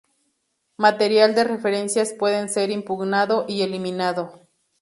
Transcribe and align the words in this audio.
Material 0.77 1.35
de 1.35 1.43
referencias 1.43 2.11
puede 2.13 2.47
ser 2.47 2.71
impugnado 2.71 3.45
y 3.47 3.61
eliminado. 3.61 4.47